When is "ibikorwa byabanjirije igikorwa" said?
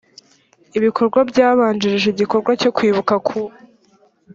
0.77-2.51